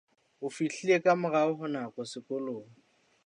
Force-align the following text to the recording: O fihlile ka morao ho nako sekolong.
O 0.45 0.47
fihlile 0.55 0.97
ka 1.03 1.11
morao 1.21 1.51
ho 1.59 1.65
nako 1.73 2.01
sekolong. 2.11 2.69